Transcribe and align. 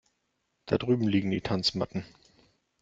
Da 0.65 0.79
drüben 0.79 1.07
liegen 1.07 1.29
die 1.29 1.41
Tanzmatten. 1.41 2.03